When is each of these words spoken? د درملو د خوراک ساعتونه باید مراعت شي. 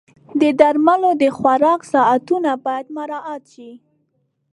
د 0.41 0.43
درملو 0.59 1.11
د 1.21 1.23
خوراک 1.37 1.81
ساعتونه 1.93 2.51
باید 2.65 2.85
مراعت 2.97 3.43
شي. 3.53 3.71